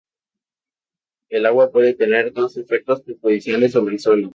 El 1.29 1.45
agua 1.45 1.71
puede 1.71 1.93
tener 1.93 2.33
dos 2.33 2.57
efectos 2.57 3.03
perjudiciales 3.03 3.73
sobre 3.73 3.93
el 3.93 3.99
suelo. 3.99 4.29